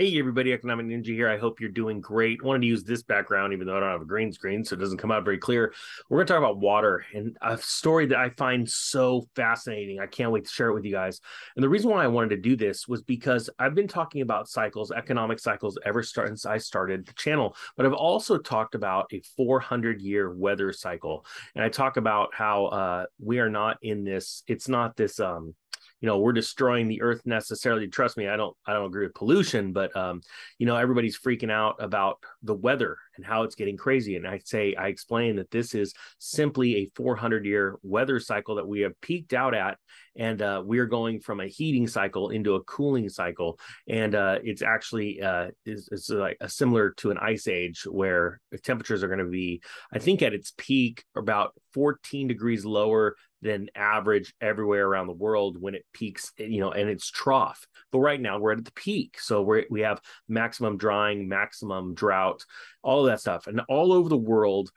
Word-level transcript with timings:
Hey, 0.00 0.16
everybody, 0.16 0.52
Economic 0.52 0.86
Ninja 0.86 1.06
here. 1.06 1.28
I 1.28 1.38
hope 1.38 1.58
you're 1.58 1.70
doing 1.70 2.00
great. 2.00 2.40
Wanted 2.40 2.60
to 2.60 2.66
use 2.68 2.84
this 2.84 3.02
background, 3.02 3.52
even 3.52 3.66
though 3.66 3.76
I 3.76 3.80
don't 3.80 3.90
have 3.90 4.00
a 4.00 4.04
green 4.04 4.32
screen, 4.32 4.64
so 4.64 4.74
it 4.74 4.78
doesn't 4.78 4.98
come 4.98 5.10
out 5.10 5.24
very 5.24 5.38
clear. 5.38 5.74
We're 6.08 6.18
going 6.18 6.28
to 6.28 6.32
talk 6.34 6.38
about 6.38 6.58
water 6.58 7.04
and 7.12 7.36
a 7.42 7.58
story 7.58 8.06
that 8.06 8.16
I 8.16 8.30
find 8.30 8.70
so 8.70 9.26
fascinating. 9.34 9.98
I 9.98 10.06
can't 10.06 10.30
wait 10.30 10.44
to 10.44 10.50
share 10.52 10.68
it 10.68 10.74
with 10.74 10.84
you 10.84 10.92
guys. 10.92 11.20
And 11.56 11.64
the 11.64 11.68
reason 11.68 11.90
why 11.90 12.04
I 12.04 12.06
wanted 12.06 12.28
to 12.28 12.36
do 12.36 12.54
this 12.54 12.86
was 12.86 13.02
because 13.02 13.50
I've 13.58 13.74
been 13.74 13.88
talking 13.88 14.20
about 14.20 14.48
cycles, 14.48 14.92
economic 14.92 15.40
cycles, 15.40 15.76
ever 15.84 16.04
since 16.04 16.46
I 16.46 16.58
started 16.58 17.04
the 17.04 17.12
channel. 17.14 17.56
But 17.76 17.84
I've 17.84 17.92
also 17.92 18.38
talked 18.38 18.76
about 18.76 19.10
a 19.12 19.20
400 19.36 20.00
year 20.00 20.32
weather 20.32 20.72
cycle. 20.72 21.26
And 21.56 21.64
I 21.64 21.70
talk 21.70 21.96
about 21.96 22.32
how 22.32 22.66
uh, 22.66 23.06
we 23.18 23.40
are 23.40 23.50
not 23.50 23.78
in 23.82 24.04
this, 24.04 24.44
it's 24.46 24.68
not 24.68 24.96
this, 24.96 25.18
um, 25.18 25.56
you 26.00 26.06
know 26.06 26.18
we're 26.18 26.32
destroying 26.32 26.88
the 26.88 27.02
earth 27.02 27.22
necessarily. 27.24 27.88
Trust 27.88 28.16
me 28.16 28.28
i 28.28 28.36
don't 28.36 28.56
i 28.66 28.72
don't 28.72 28.86
agree 28.86 29.06
with 29.06 29.14
pollution 29.14 29.72
but 29.72 29.94
um 29.96 30.20
you 30.58 30.66
know 30.66 30.76
everybody's 30.76 31.18
freaking 31.18 31.50
out 31.50 31.76
about 31.80 32.18
the 32.42 32.54
weather 32.54 32.96
and 33.18 33.26
how 33.26 33.42
it's 33.42 33.54
getting 33.54 33.76
crazy 33.76 34.16
and 34.16 34.26
i 34.26 34.40
say 34.44 34.74
i 34.76 34.86
explain 34.86 35.36
that 35.36 35.50
this 35.50 35.74
is 35.74 35.92
simply 36.18 36.76
a 36.76 36.90
400 36.96 37.44
year 37.44 37.76
weather 37.82 38.18
cycle 38.18 38.54
that 38.54 38.66
we 38.66 38.80
have 38.80 38.98
peaked 39.02 39.34
out 39.34 39.54
at 39.54 39.76
and 40.16 40.42
uh, 40.42 40.62
we're 40.64 40.86
going 40.86 41.20
from 41.20 41.40
a 41.40 41.46
heating 41.46 41.86
cycle 41.86 42.30
into 42.30 42.54
a 42.54 42.64
cooling 42.64 43.08
cycle 43.08 43.58
and 43.88 44.16
uh, 44.16 44.38
it's 44.42 44.62
actually 44.62 45.20
uh, 45.20 45.48
is, 45.64 45.88
is 45.92 46.08
like 46.10 46.36
a 46.40 46.48
similar 46.48 46.90
to 46.90 47.10
an 47.10 47.18
ice 47.18 47.46
age 47.46 47.82
where 47.88 48.40
temperatures 48.62 49.02
are 49.02 49.08
going 49.08 49.18
to 49.18 49.26
be 49.26 49.60
i 49.92 49.98
think 49.98 50.22
at 50.22 50.32
its 50.32 50.54
peak 50.56 51.04
about 51.16 51.52
14 51.74 52.28
degrees 52.28 52.64
lower 52.64 53.14
than 53.42 53.68
average 53.74 54.34
everywhere 54.40 54.86
around 54.86 55.06
the 55.06 55.12
world 55.12 55.60
when 55.60 55.74
it 55.74 55.84
peaks, 55.92 56.32
you 56.38 56.60
know, 56.60 56.72
and 56.72 56.88
it's 56.88 57.10
trough. 57.10 57.66
But 57.92 58.00
right 58.00 58.20
now 58.20 58.38
we're 58.38 58.52
at 58.52 58.64
the 58.64 58.72
peak. 58.72 59.20
So 59.20 59.42
we 59.42 59.66
we 59.70 59.80
have 59.82 60.00
maximum 60.28 60.76
drying, 60.76 61.28
maximum 61.28 61.94
drought, 61.94 62.44
all 62.82 63.04
that 63.08 63.20
stuff. 63.20 63.46
And 63.46 63.60
all 63.68 63.92
over 63.92 64.08
the 64.08 64.16
world, 64.16 64.70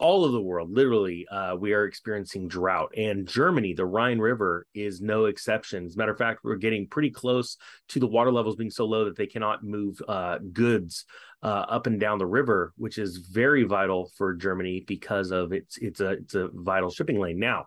all 0.00 0.24
of 0.24 0.32
the 0.32 0.40
world, 0.40 0.72
literally, 0.72 1.26
uh, 1.30 1.54
we 1.58 1.74
are 1.74 1.84
experiencing 1.84 2.48
drought. 2.48 2.94
And 2.96 3.28
Germany, 3.28 3.74
the 3.74 3.84
Rhine 3.84 4.18
River, 4.18 4.66
is 4.74 5.00
no 5.00 5.26
exception. 5.26 5.84
As 5.84 5.94
a 5.94 5.98
matter 5.98 6.12
of 6.12 6.18
fact, 6.18 6.40
we're 6.42 6.56
getting 6.56 6.88
pretty 6.88 7.10
close 7.10 7.58
to 7.88 8.00
the 8.00 8.06
water 8.06 8.32
levels 8.32 8.56
being 8.56 8.70
so 8.70 8.86
low 8.86 9.04
that 9.04 9.16
they 9.16 9.26
cannot 9.26 9.62
move 9.62 10.00
uh, 10.08 10.38
goods 10.52 11.04
uh, 11.42 11.66
up 11.68 11.86
and 11.86 12.00
down 12.00 12.18
the 12.18 12.26
river, 12.26 12.72
which 12.76 12.98
is 12.98 13.18
very 13.18 13.64
vital 13.64 14.10
for 14.16 14.34
Germany 14.34 14.84
because 14.86 15.30
of 15.30 15.52
its 15.52 15.76
it's 15.78 16.00
a 16.00 16.10
it's 16.12 16.34
a 16.34 16.48
vital 16.52 16.90
shipping 16.90 17.18
lane. 17.18 17.38
Now, 17.38 17.66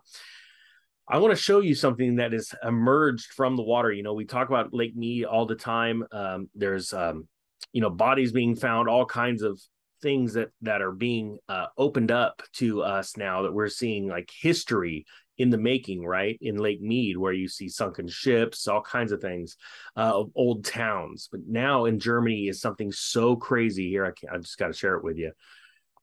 I 1.08 1.18
want 1.18 1.32
to 1.32 1.42
show 1.42 1.60
you 1.60 1.74
something 1.74 2.16
that 2.16 2.32
has 2.32 2.52
emerged 2.62 3.32
from 3.32 3.56
the 3.56 3.62
water. 3.62 3.92
You 3.92 4.02
know, 4.02 4.14
we 4.14 4.24
talk 4.24 4.48
about 4.48 4.72
Lake 4.72 4.96
Mead 4.96 5.24
all 5.24 5.46
the 5.46 5.54
time. 5.54 6.04
Um, 6.12 6.48
there's 6.54 6.92
um, 6.92 7.28
you 7.72 7.80
know 7.80 7.90
bodies 7.90 8.32
being 8.32 8.56
found, 8.56 8.88
all 8.88 9.06
kinds 9.06 9.42
of 9.42 9.60
things 10.04 10.34
that 10.34 10.50
that 10.60 10.82
are 10.82 10.92
being 10.92 11.38
uh, 11.48 11.66
opened 11.78 12.12
up 12.12 12.42
to 12.52 12.82
us 12.82 13.16
now 13.16 13.42
that 13.42 13.54
we're 13.54 13.70
seeing 13.70 14.06
like 14.06 14.30
history 14.30 15.06
in 15.38 15.48
the 15.50 15.58
making 15.58 16.04
right? 16.04 16.38
In 16.42 16.58
lake 16.58 16.82
mead 16.82 17.16
where 17.16 17.32
you 17.32 17.48
see 17.48 17.68
sunken 17.68 18.06
ships 18.06 18.68
all 18.68 18.82
kinds 18.82 19.10
of 19.10 19.20
things 19.20 19.56
uh, 19.96 20.12
of 20.20 20.30
old 20.36 20.64
towns. 20.66 21.28
But 21.32 21.40
now 21.48 21.86
in 21.86 21.98
germany 21.98 22.48
is 22.48 22.60
something 22.60 22.92
so 22.92 23.34
crazy 23.34 23.88
here. 23.88 24.04
I, 24.04 24.12
can't, 24.12 24.32
I 24.32 24.38
just 24.38 24.58
got 24.58 24.68
to 24.68 24.74
share 24.74 24.94
it 24.94 25.02
with 25.02 25.16
you. 25.16 25.32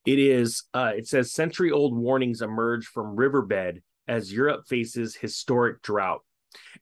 It 0.05 0.17
is 0.17 0.63
uh, 0.73 0.93
it 0.97 1.07
says 1.07 1.31
century 1.31 1.71
old 1.71 1.95
warnings 1.95 2.41
emerge 2.41 2.87
from 2.87 3.15
riverbed 3.15 3.83
as 4.07 4.33
europe 4.33 4.63
faces 4.67 5.15
historic 5.15 5.83
drought. 5.83 6.21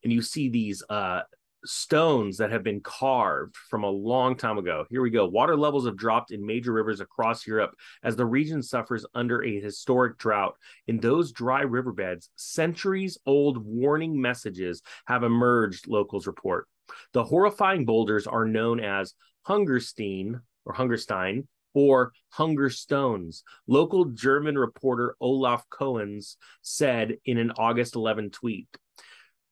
And 0.04 0.14
you 0.14 0.22
see 0.22 0.50
these 0.50 0.82
uh, 0.90 1.22
stones 1.66 2.38
that 2.38 2.52
have 2.52 2.64
been 2.64 2.82
carved 2.82 3.56
from 3.56 3.84
a 3.84 3.90
long 3.90 4.36
time 4.36 4.58
ago. 4.58 4.86
Here 4.90 5.02
we 5.02 5.10
go. 5.10 5.26
Water 5.26 5.56
levels 5.56 5.86
have 5.86 5.98
dropped 5.98 6.32
in 6.32 6.46
major 6.46 6.74
rivers 6.74 7.02
across 7.02 7.46
Europe 7.46 7.76
as 8.04 8.16
the 8.16 8.26
region 8.26 8.62
suffers 8.62 9.06
under 9.14 9.44
a 9.44 9.60
historic 9.60 10.18
drought. 10.18 10.56
In 10.88 11.00
those 11.00 11.32
dry 11.32 11.62
riverbeds, 11.62 12.30
centuries 12.36 13.18
old 13.26 13.58
warning 13.58 14.20
messages 14.20 14.82
have 15.06 15.24
emerged, 15.24 15.88
locals 15.88 16.28
report. 16.28 16.68
The 17.14 17.24
horrifying 17.24 17.86
boulders 17.86 18.28
are 18.28 18.46
known 18.46 18.80
as 18.80 19.14
Hungerstein 19.48 20.42
or 20.66 20.74
Hungerstein 20.74 21.48
or 21.74 22.14
hunger 22.30 22.70
stones. 22.70 23.44
Local 23.68 24.06
German 24.06 24.58
reporter 24.58 25.16
Olaf 25.20 25.64
Cohens 25.70 26.36
said 26.62 27.18
in 27.26 27.38
an 27.38 27.52
August 27.58 27.96
11 27.96 28.32
tweet 28.32 28.68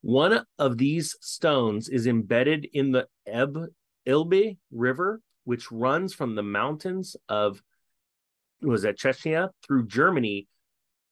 one 0.01 0.45
of 0.57 0.77
these 0.77 1.15
stones 1.21 1.89
is 1.89 2.07
embedded 2.07 2.67
in 2.71 2.91
the 2.91 3.07
Eb, 3.25 3.65
Elbe 4.05 4.57
River, 4.71 5.21
which 5.43 5.71
runs 5.71 6.13
from 6.13 6.35
the 6.35 6.43
mountains 6.43 7.15
of 7.27 7.61
was 8.61 8.83
that 8.83 8.97
Chechnya 8.97 9.49
through 9.65 9.87
Germany 9.87 10.47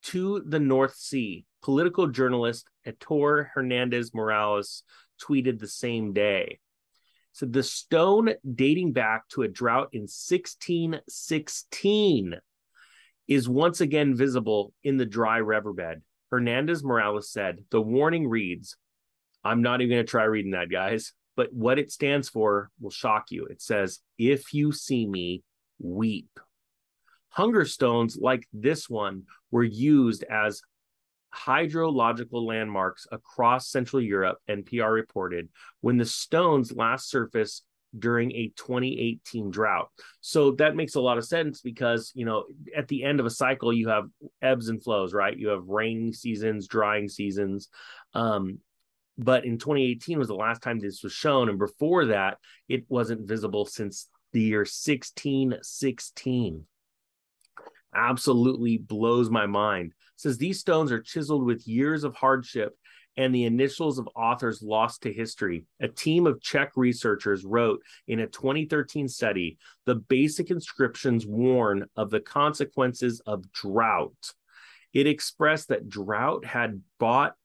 to 0.04 0.42
the 0.46 0.60
North 0.60 0.96
Sea. 0.96 1.46
Political 1.62 2.08
journalist 2.08 2.68
Aitor 2.86 3.48
Hernandez 3.54 4.14
Morales 4.14 4.84
tweeted 5.22 5.60
the 5.60 5.68
same 5.68 6.14
day. 6.14 6.60
So 7.32 7.46
the 7.46 7.64
stone 7.64 8.34
dating 8.54 8.94
back 8.94 9.28
to 9.30 9.42
a 9.42 9.48
drought 9.48 9.90
in 9.92 10.04
1616 10.04 12.36
is 13.28 13.50
once 13.50 13.82
again 13.82 14.16
visible 14.16 14.74
in 14.84 14.98
the 14.98 15.06
dry 15.06 15.38
riverbed. 15.38 16.02
Hernandez 16.32 16.84
Morales 16.84 17.32
said, 17.32 17.60
The 17.72 17.82
warning 17.82 18.28
reads 18.28 18.78
I'm 19.44 19.62
not 19.62 19.82
even 19.82 19.96
going 19.96 20.06
to 20.06 20.10
try 20.10 20.24
reading 20.24 20.52
that, 20.52 20.72
guys. 20.72 21.14
But 21.36 21.54
what 21.54 21.80
it 21.80 21.92
stands 21.92 22.30
for 22.30 22.70
will 22.80 22.92
shock 22.92 23.26
you. 23.30 23.46
It 23.46 23.62
says, 23.62 24.00
If 24.18 24.54
you 24.54 24.72
see 24.72 25.06
me, 25.06 25.44
weep. 25.80 26.30
Hunger 27.30 27.66
stones 27.66 28.18
like 28.20 28.48
this 28.54 28.90
one 28.90 29.24
were 29.52 29.64
used 29.64 30.24
as 30.24 30.62
hydrological 31.36 32.46
landmarks 32.46 33.08
across 33.12 33.70
Central 33.70 34.02
Europe, 34.02 34.38
NPR 34.50 34.94
reported, 34.94 35.50
when 35.82 35.98
the 35.98 36.06
stones 36.06 36.72
last 36.72 37.10
surfaced 37.10 37.66
during 37.98 38.32
a 38.32 38.52
2018 38.56 39.52
drought. 39.52 39.90
So 40.22 40.52
that 40.52 40.76
makes 40.76 40.96
a 40.96 41.02
lot 41.02 41.18
of 41.18 41.26
sense 41.26 41.62
because, 41.62 42.12
you 42.16 42.26
know, 42.26 42.46
at 42.76 42.88
the 42.88 43.04
end 43.04 43.20
of 43.20 43.26
a 43.26 43.32
cycle, 43.32 43.74
you 43.74 43.90
have 43.90 44.06
ebbs 44.42 44.70
and 44.70 44.84
flows, 44.84 45.14
right? 45.14 45.38
You 45.38 45.50
have 45.50 45.68
rainy 45.68 46.14
seasons, 46.14 46.68
drying 46.68 47.10
seasons. 47.10 47.70
Um, 48.14 48.60
but 49.18 49.46
in 49.46 49.58
2018 49.58 50.20
was 50.20 50.28
the 50.28 50.36
last 50.36 50.62
time 50.62 50.80
this 50.80 51.04
was 51.04 51.14
shown 51.14 51.50
and 51.50 51.60
before 51.60 52.08
that 52.08 52.38
it 52.68 52.84
wasn't 52.90 53.28
visible 53.28 53.66
since 53.66 54.10
the 54.34 54.42
year 54.42 54.60
1616 54.60 56.66
absolutely 57.96 58.78
blows 58.78 59.30
my 59.30 59.46
mind 59.46 59.92
it 59.92 59.96
says 60.18 60.38
these 60.38 60.60
stones 60.60 60.92
are 60.92 61.02
chiseled 61.02 61.46
with 61.46 61.68
years 61.68 62.04
of 62.04 62.16
hardship 62.16 62.78
and 63.18 63.34
the 63.34 63.46
initials 63.46 63.98
of 63.98 64.10
authors 64.16 64.62
lost 64.62 65.04
to 65.04 65.14
history. 65.14 65.66
A 65.80 65.88
team 65.88 66.28
of 66.28 66.42
Czech 66.42 66.72
researchers 66.76 67.46
wrote 67.46 67.82
in 68.08 68.20
a 68.20 68.28
2013 68.28 69.08
study 69.08 69.58
the 69.86 69.96
basic 69.96 70.52
inscriptions 70.52 71.26
warn 71.26 71.86
of 71.96 72.10
the 72.10 72.20
consequences 72.20 73.22
of 73.26 73.52
drought. 73.52 74.34
It 74.94 75.08
expressed 75.08 75.70
that 75.70 75.90
drought 75.90 76.46
had 76.46 76.82
bought 77.00 77.36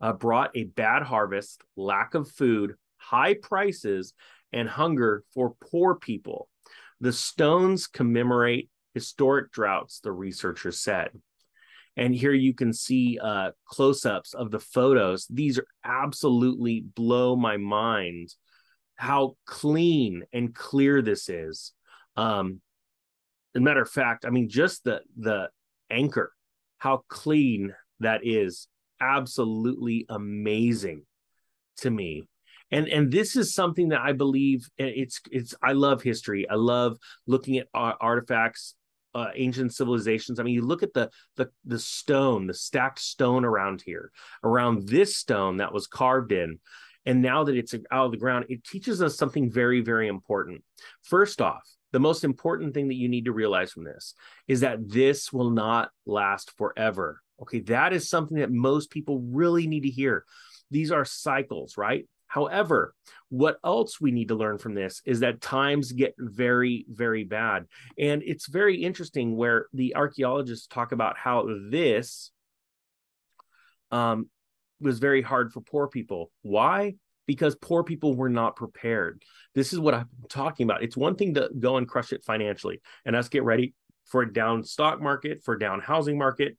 uh, 0.00 0.14
brought 0.14 0.50
a 0.56 0.64
bad 0.64 1.02
harvest, 1.02 1.62
lack 1.76 2.14
of 2.14 2.30
food, 2.30 2.74
high 2.96 3.34
prices, 3.34 4.14
and 4.52 4.68
hunger 4.68 5.24
for 5.34 5.54
poor 5.70 5.94
people. 5.94 6.48
The 7.00 7.12
stones 7.12 7.86
commemorate 7.86 8.70
historic 8.94 9.52
droughts, 9.52 10.00
the 10.00 10.12
researchers 10.12 10.80
said. 10.80 11.10
And 11.96 12.14
here 12.14 12.32
you 12.32 12.54
can 12.54 12.72
see 12.72 13.18
uh, 13.20 13.50
close 13.66 14.06
ups 14.06 14.32
of 14.32 14.50
the 14.50 14.60
photos. 14.60 15.26
These 15.28 15.58
are 15.58 15.66
absolutely 15.84 16.80
blow 16.80 17.36
my 17.36 17.56
mind 17.56 18.34
how 18.96 19.36
clean 19.46 20.24
and 20.32 20.54
clear 20.54 21.02
this 21.02 21.28
is. 21.28 21.72
Um, 22.16 22.60
as 23.54 23.60
a 23.60 23.62
matter 23.62 23.82
of 23.82 23.90
fact, 23.90 24.24
I 24.24 24.30
mean, 24.30 24.48
just 24.48 24.84
the 24.84 25.00
the 25.18 25.48
anchor, 25.90 26.32
how 26.78 27.02
clean 27.08 27.74
that 28.00 28.20
is 28.24 28.68
absolutely 29.00 30.06
amazing 30.08 31.02
to 31.78 31.90
me 31.90 32.24
and 32.70 32.88
and 32.88 33.10
this 33.10 33.36
is 33.36 33.54
something 33.54 33.88
that 33.88 34.00
i 34.00 34.12
believe 34.12 34.68
it's 34.76 35.20
it's 35.30 35.54
i 35.62 35.72
love 35.72 36.02
history 36.02 36.48
i 36.48 36.54
love 36.54 36.98
looking 37.26 37.58
at 37.58 37.68
artifacts 37.74 38.74
uh, 39.14 39.28
ancient 39.34 39.74
civilizations 39.74 40.38
i 40.38 40.42
mean 40.42 40.54
you 40.54 40.62
look 40.62 40.82
at 40.82 40.92
the 40.92 41.10
the 41.36 41.48
the 41.64 41.78
stone 41.78 42.46
the 42.46 42.54
stacked 42.54 43.00
stone 43.00 43.44
around 43.44 43.82
here 43.84 44.10
around 44.44 44.88
this 44.88 45.16
stone 45.16 45.58
that 45.58 45.72
was 45.72 45.86
carved 45.86 46.32
in 46.32 46.58
and 47.06 47.22
now 47.22 47.44
that 47.44 47.56
it's 47.56 47.74
out 47.90 48.06
of 48.06 48.12
the 48.12 48.18
ground 48.18 48.44
it 48.48 48.64
teaches 48.64 49.02
us 49.02 49.16
something 49.16 49.50
very 49.50 49.80
very 49.80 50.08
important 50.08 50.62
first 51.02 51.40
off 51.40 51.62
the 51.92 52.00
most 52.00 52.22
important 52.22 52.72
thing 52.72 52.86
that 52.86 52.94
you 52.94 53.08
need 53.08 53.24
to 53.24 53.32
realize 53.32 53.72
from 53.72 53.82
this 53.84 54.14
is 54.46 54.60
that 54.60 54.88
this 54.88 55.32
will 55.32 55.50
not 55.50 55.90
last 56.06 56.52
forever 56.56 57.20
Okay, 57.42 57.60
that 57.60 57.92
is 57.92 58.08
something 58.08 58.38
that 58.38 58.50
most 58.50 58.90
people 58.90 59.20
really 59.20 59.66
need 59.66 59.84
to 59.84 59.90
hear. 59.90 60.24
These 60.70 60.92
are 60.92 61.04
cycles, 61.04 61.76
right? 61.76 62.06
However, 62.30 62.94
what 63.28 63.58
else 63.64 64.00
we 64.00 64.12
need 64.12 64.28
to 64.28 64.36
learn 64.36 64.58
from 64.58 64.74
this 64.74 65.02
is 65.04 65.18
that 65.18 65.40
times 65.40 65.90
get 65.90 66.14
very, 66.16 66.86
very 66.88 67.24
bad. 67.24 67.66
And 67.98 68.22
it's 68.24 68.46
very 68.46 68.84
interesting 68.84 69.36
where 69.36 69.66
the 69.72 69.96
archaeologists 69.96 70.68
talk 70.68 70.92
about 70.92 71.18
how 71.18 71.48
this 71.68 72.30
um, 73.90 74.30
was 74.80 75.00
very 75.00 75.22
hard 75.22 75.52
for 75.52 75.60
poor 75.60 75.88
people. 75.88 76.30
Why? 76.42 76.94
Because 77.26 77.56
poor 77.56 77.82
people 77.82 78.14
were 78.14 78.30
not 78.30 78.54
prepared. 78.54 79.24
This 79.56 79.72
is 79.72 79.80
what 79.80 79.94
I'm 79.94 80.08
talking 80.28 80.68
about. 80.68 80.84
It's 80.84 80.96
one 80.96 81.16
thing 81.16 81.34
to 81.34 81.50
go 81.58 81.78
and 81.78 81.88
crush 81.88 82.12
it 82.12 82.22
financially 82.24 82.80
and 83.04 83.16
us 83.16 83.28
get 83.28 83.42
ready 83.42 83.74
for 84.06 84.22
a 84.22 84.32
down 84.32 84.62
stock 84.62 85.02
market, 85.02 85.42
for 85.42 85.56
down 85.56 85.80
housing 85.80 86.16
market, 86.16 86.56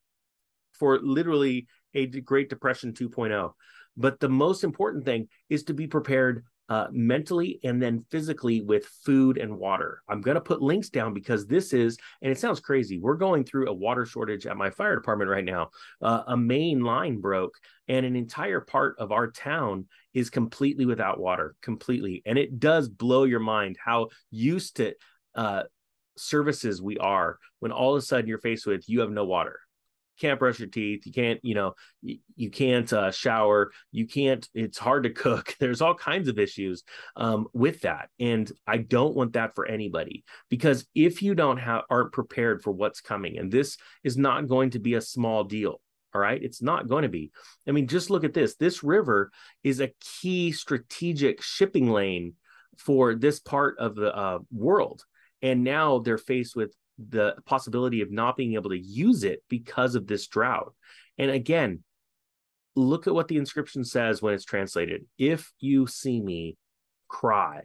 for 0.73 0.99
literally 1.01 1.67
a 1.93 2.05
Great 2.05 2.49
Depression 2.49 2.93
2.0. 2.93 3.51
But 3.97 4.19
the 4.19 4.29
most 4.29 4.63
important 4.63 5.05
thing 5.05 5.27
is 5.49 5.63
to 5.63 5.73
be 5.73 5.87
prepared 5.87 6.45
uh, 6.69 6.87
mentally 6.89 7.59
and 7.65 7.81
then 7.81 7.99
physically 8.11 8.61
with 8.61 8.85
food 9.03 9.37
and 9.37 9.57
water. 9.57 10.01
I'm 10.07 10.21
going 10.21 10.35
to 10.35 10.41
put 10.41 10.61
links 10.61 10.87
down 10.87 11.13
because 11.13 11.45
this 11.45 11.73
is, 11.73 11.97
and 12.21 12.31
it 12.31 12.39
sounds 12.39 12.61
crazy. 12.61 12.97
We're 12.97 13.17
going 13.17 13.43
through 13.43 13.67
a 13.67 13.73
water 13.73 14.05
shortage 14.05 14.45
at 14.47 14.55
my 14.55 14.69
fire 14.69 14.95
department 14.95 15.29
right 15.29 15.43
now. 15.43 15.71
Uh, 16.01 16.23
a 16.27 16.37
main 16.37 16.81
line 16.81 17.19
broke, 17.19 17.57
and 17.89 18.05
an 18.05 18.15
entire 18.15 18.61
part 18.61 18.95
of 18.99 19.11
our 19.11 19.29
town 19.29 19.87
is 20.13 20.29
completely 20.29 20.85
without 20.85 21.19
water, 21.19 21.55
completely. 21.61 22.21
And 22.25 22.37
it 22.37 22.57
does 22.57 22.87
blow 22.87 23.25
your 23.25 23.41
mind 23.41 23.77
how 23.83 24.07
used 24.29 24.77
to 24.77 24.93
uh, 25.35 25.63
services 26.15 26.81
we 26.81 26.97
are 26.99 27.37
when 27.59 27.73
all 27.73 27.95
of 27.95 27.99
a 27.99 28.01
sudden 28.01 28.27
you're 28.27 28.37
faced 28.37 28.65
with 28.65 28.87
you 28.87 29.01
have 29.01 29.11
no 29.11 29.25
water 29.25 29.59
can't 30.19 30.39
brush 30.39 30.59
your 30.59 30.67
teeth 30.67 31.05
you 31.05 31.11
can't 31.11 31.39
you 31.43 31.55
know 31.55 31.73
you, 32.01 32.17
you 32.35 32.49
can't 32.49 32.91
uh, 32.93 33.11
shower 33.11 33.71
you 33.91 34.07
can't 34.07 34.47
it's 34.53 34.77
hard 34.77 35.03
to 35.03 35.09
cook. 35.09 35.55
There's 35.59 35.81
all 35.81 35.95
kinds 35.95 36.27
of 36.27 36.39
issues 36.39 36.83
um, 37.15 37.47
with 37.53 37.81
that 37.81 38.09
and 38.19 38.51
i 38.67 38.77
don't 38.77 39.15
want 39.15 39.33
that 39.33 39.55
for 39.55 39.65
anybody 39.65 40.23
because 40.49 40.85
if 40.95 41.21
you 41.21 41.35
don't 41.35 41.57
have 41.57 41.83
aren't 41.89 42.11
prepared 42.11 42.61
for 42.61 42.71
what's 42.71 43.01
coming 43.01 43.37
and 43.37 43.51
this 43.51 43.77
is 44.03 44.17
not 44.17 44.47
going 44.47 44.71
to 44.71 44.79
be 44.79 44.95
a 44.95 45.01
small 45.01 45.43
deal 45.43 45.81
all 46.13 46.19
right? 46.19 46.43
It's 46.43 46.61
not 46.61 46.89
going 46.89 47.03
to 47.03 47.09
be. 47.09 47.31
I 47.67 47.71
mean 47.71 47.87
just 47.87 48.09
look 48.09 48.25
at 48.25 48.33
this. 48.33 48.55
This 48.55 48.83
river 48.83 49.31
is 49.63 49.79
a 49.79 49.93
key 50.21 50.51
strategic 50.51 51.41
shipping 51.41 51.89
lane 51.89 52.33
for 52.77 53.15
this 53.15 53.39
part 53.39 53.77
of 53.79 53.95
the 53.95 54.13
uh, 54.15 54.39
world 54.51 55.05
and 55.41 55.63
now 55.63 55.99
they're 55.99 56.17
faced 56.17 56.55
with 56.55 56.73
the 57.09 57.35
possibility 57.45 58.01
of 58.01 58.11
not 58.11 58.37
being 58.37 58.53
able 58.53 58.69
to 58.69 58.79
use 58.79 59.23
it 59.23 59.43
because 59.49 59.95
of 59.95 60.07
this 60.07 60.27
drought. 60.27 60.73
And 61.17 61.31
again, 61.31 61.83
look 62.75 63.07
at 63.07 63.13
what 63.13 63.27
the 63.27 63.37
inscription 63.37 63.83
says 63.83 64.21
when 64.21 64.33
it's 64.33 64.45
translated. 64.45 65.05
If 65.17 65.51
you 65.59 65.87
see 65.87 66.21
me, 66.21 66.57
cry. 67.07 67.61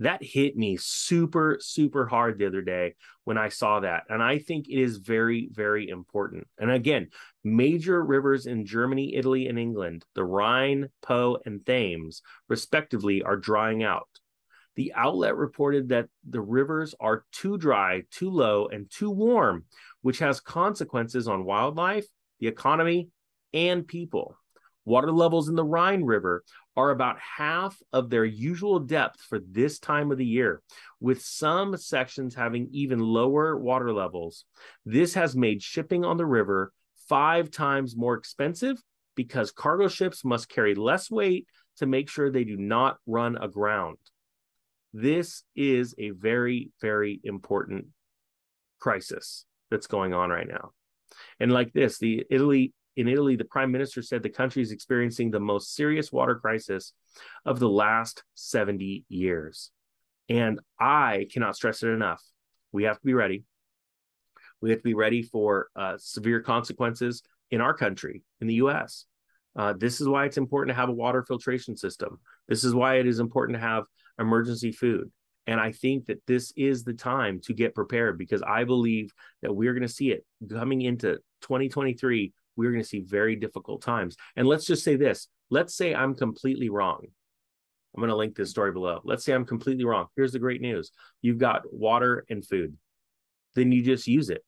That 0.00 0.22
hit 0.22 0.56
me 0.56 0.76
super, 0.76 1.58
super 1.60 2.06
hard 2.06 2.38
the 2.38 2.46
other 2.46 2.62
day 2.62 2.94
when 3.24 3.36
I 3.36 3.48
saw 3.48 3.80
that. 3.80 4.04
And 4.08 4.22
I 4.22 4.38
think 4.38 4.68
it 4.68 4.80
is 4.80 4.98
very, 4.98 5.48
very 5.52 5.88
important. 5.88 6.46
And 6.58 6.70
again, 6.70 7.08
major 7.42 8.04
rivers 8.04 8.46
in 8.46 8.64
Germany, 8.64 9.16
Italy, 9.16 9.48
and 9.48 9.58
England, 9.58 10.04
the 10.14 10.24
Rhine, 10.24 10.88
Po, 11.02 11.38
and 11.44 11.66
Thames, 11.66 12.22
respectively, 12.48 13.22
are 13.22 13.36
drying 13.36 13.82
out. 13.82 14.08
The 14.78 14.92
outlet 14.94 15.34
reported 15.34 15.88
that 15.88 16.06
the 16.22 16.40
rivers 16.40 16.94
are 17.00 17.24
too 17.32 17.58
dry, 17.58 18.04
too 18.12 18.30
low, 18.30 18.68
and 18.68 18.88
too 18.88 19.10
warm, 19.10 19.64
which 20.02 20.20
has 20.20 20.38
consequences 20.38 21.26
on 21.26 21.44
wildlife, 21.44 22.06
the 22.38 22.46
economy, 22.46 23.08
and 23.52 23.84
people. 23.84 24.36
Water 24.84 25.10
levels 25.10 25.48
in 25.48 25.56
the 25.56 25.64
Rhine 25.64 26.04
River 26.04 26.44
are 26.76 26.90
about 26.90 27.18
half 27.18 27.76
of 27.92 28.08
their 28.08 28.24
usual 28.24 28.78
depth 28.78 29.20
for 29.20 29.40
this 29.40 29.80
time 29.80 30.12
of 30.12 30.16
the 30.16 30.24
year, 30.24 30.62
with 31.00 31.22
some 31.22 31.76
sections 31.76 32.36
having 32.36 32.68
even 32.70 33.00
lower 33.00 33.58
water 33.58 33.92
levels. 33.92 34.44
This 34.86 35.14
has 35.14 35.34
made 35.34 35.60
shipping 35.60 36.04
on 36.04 36.18
the 36.18 36.24
river 36.24 36.72
five 37.08 37.50
times 37.50 37.96
more 37.96 38.14
expensive 38.14 38.80
because 39.16 39.50
cargo 39.50 39.88
ships 39.88 40.24
must 40.24 40.48
carry 40.48 40.76
less 40.76 41.10
weight 41.10 41.48
to 41.78 41.86
make 41.86 42.08
sure 42.08 42.30
they 42.30 42.44
do 42.44 42.56
not 42.56 42.98
run 43.08 43.36
aground. 43.36 43.98
This 44.92 45.42
is 45.54 45.94
a 45.98 46.10
very, 46.10 46.70
very 46.80 47.20
important 47.22 47.86
crisis 48.80 49.44
that's 49.70 49.86
going 49.86 50.14
on 50.14 50.30
right 50.30 50.48
now. 50.48 50.70
And 51.40 51.52
like 51.52 51.72
this, 51.72 51.98
the 51.98 52.24
Italy 52.30 52.72
in 52.98 53.06
Italy, 53.06 53.36
the 53.36 53.44
prime 53.44 53.70
minister 53.70 54.02
said 54.02 54.24
the 54.24 54.28
country 54.28 54.60
is 54.60 54.72
experiencing 54.72 55.30
the 55.30 55.38
most 55.38 55.76
serious 55.76 56.10
water 56.10 56.34
crisis 56.34 56.94
of 57.46 57.60
the 57.60 57.68
last 57.68 58.24
70 58.34 59.04
years. 59.08 59.70
And 60.28 60.58
I 60.80 61.28
cannot 61.32 61.54
stress 61.54 61.84
it 61.84 61.90
enough. 61.90 62.20
We 62.72 62.84
have 62.84 62.98
to 62.98 63.06
be 63.06 63.14
ready. 63.14 63.44
We 64.60 64.70
have 64.70 64.80
to 64.80 64.84
be 64.84 64.94
ready 64.94 65.22
for 65.22 65.68
uh, 65.76 65.94
severe 65.98 66.40
consequences 66.40 67.22
in 67.52 67.60
our 67.60 67.72
country, 67.72 68.24
in 68.40 68.48
the 68.48 68.54
US. 68.54 69.06
Uh, 69.54 69.74
this 69.78 70.00
is 70.00 70.08
why 70.08 70.24
it's 70.24 70.36
important 70.36 70.74
to 70.74 70.80
have 70.80 70.88
a 70.88 70.92
water 70.92 71.22
filtration 71.22 71.76
system. 71.76 72.18
This 72.48 72.64
is 72.64 72.74
why 72.74 72.96
it 72.96 73.06
is 73.06 73.20
important 73.20 73.58
to 73.58 73.62
have 73.62 73.84
emergency 74.18 74.72
food. 74.72 75.10
And 75.46 75.58
I 75.58 75.72
think 75.72 76.06
that 76.06 76.20
this 76.26 76.52
is 76.56 76.84
the 76.84 76.92
time 76.92 77.40
to 77.44 77.54
get 77.54 77.74
prepared 77.74 78.18
because 78.18 78.42
I 78.42 78.64
believe 78.64 79.12
that 79.40 79.54
we're 79.54 79.72
going 79.72 79.86
to 79.86 79.88
see 79.88 80.10
it 80.10 80.26
coming 80.50 80.82
into 80.82 81.16
2023. 81.42 82.32
We're 82.56 82.70
going 82.70 82.82
to 82.82 82.88
see 82.88 83.00
very 83.00 83.34
difficult 83.34 83.80
times. 83.80 84.16
And 84.36 84.46
let's 84.46 84.66
just 84.66 84.84
say 84.84 84.96
this 84.96 85.28
let's 85.50 85.74
say 85.74 85.94
I'm 85.94 86.14
completely 86.14 86.68
wrong. 86.68 87.06
I'm 87.94 88.00
going 88.00 88.10
to 88.10 88.16
link 88.16 88.36
this 88.36 88.50
story 88.50 88.72
below. 88.72 89.00
Let's 89.04 89.24
say 89.24 89.32
I'm 89.32 89.46
completely 89.46 89.84
wrong. 89.84 90.06
Here's 90.14 90.32
the 90.32 90.38
great 90.38 90.60
news 90.60 90.90
you've 91.22 91.38
got 91.38 91.62
water 91.72 92.24
and 92.28 92.46
food, 92.46 92.76
then 93.54 93.72
you 93.72 93.82
just 93.82 94.06
use 94.06 94.30
it. 94.30 94.44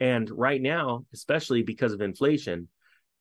And 0.00 0.30
right 0.30 0.60
now, 0.60 1.04
especially 1.12 1.62
because 1.62 1.92
of 1.92 2.00
inflation, 2.00 2.68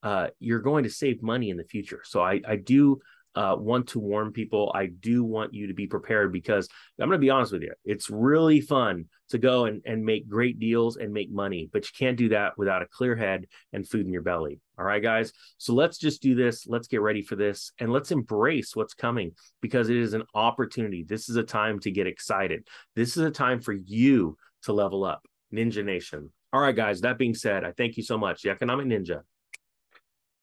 uh, 0.03 0.27
you're 0.39 0.61
going 0.61 0.83
to 0.83 0.89
save 0.89 1.21
money 1.21 1.49
in 1.49 1.57
the 1.57 1.63
future. 1.63 2.01
So 2.05 2.21
I, 2.21 2.41
I 2.47 2.55
do 2.55 2.99
uh, 3.35 3.55
want 3.57 3.87
to 3.87 3.99
warn 3.99 4.31
people. 4.31 4.71
I 4.75 4.87
do 4.87 5.23
want 5.23 5.53
you 5.53 5.67
to 5.67 5.73
be 5.73 5.87
prepared 5.87 6.33
because 6.33 6.67
I'm 6.99 7.07
going 7.07 7.17
to 7.17 7.25
be 7.25 7.29
honest 7.29 7.53
with 7.53 7.61
you. 7.61 7.73
It's 7.85 8.09
really 8.09 8.61
fun 8.61 9.05
to 9.29 9.37
go 9.37 9.65
and, 9.65 9.81
and 9.85 10.03
make 10.03 10.27
great 10.27 10.59
deals 10.59 10.97
and 10.97 11.13
make 11.13 11.31
money, 11.31 11.69
but 11.71 11.85
you 11.85 11.91
can't 11.97 12.17
do 12.17 12.29
that 12.29 12.57
without 12.57 12.81
a 12.81 12.87
clear 12.87 13.15
head 13.15 13.45
and 13.71 13.87
food 13.87 14.05
in 14.05 14.11
your 14.11 14.21
belly. 14.21 14.59
All 14.77 14.85
right, 14.85 15.01
guys. 15.01 15.31
So 15.57 15.73
let's 15.73 15.97
just 15.97 16.21
do 16.21 16.35
this. 16.35 16.67
Let's 16.67 16.87
get 16.87 17.01
ready 17.01 17.21
for 17.21 17.35
this 17.35 17.71
and 17.79 17.91
let's 17.91 18.11
embrace 18.11 18.75
what's 18.75 18.93
coming 18.93 19.31
because 19.61 19.89
it 19.89 19.97
is 19.97 20.13
an 20.13 20.23
opportunity. 20.33 21.03
This 21.03 21.29
is 21.29 21.37
a 21.37 21.43
time 21.43 21.79
to 21.79 21.91
get 21.91 22.07
excited. 22.07 22.67
This 22.95 23.15
is 23.15 23.23
a 23.23 23.31
time 23.31 23.61
for 23.61 23.73
you 23.73 24.37
to 24.63 24.73
level 24.73 25.05
up. 25.05 25.25
Ninja 25.53 25.83
Nation. 25.83 26.31
All 26.53 26.61
right, 26.61 26.75
guys. 26.75 27.01
That 27.01 27.17
being 27.17 27.33
said, 27.33 27.63
I 27.63 27.71
thank 27.71 27.97
you 27.97 28.03
so 28.03 28.17
much. 28.17 28.41
The 28.41 28.49
Economic 28.49 28.87
Ninja 28.87 29.21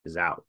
is 0.05 0.17
out. 0.17 0.45